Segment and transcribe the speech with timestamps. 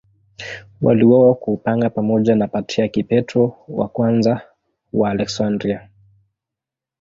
[0.81, 3.55] Waliuawa kwa upanga pamoja na Patriarki Petro
[3.97, 4.39] I
[4.93, 5.89] wa Aleksandria.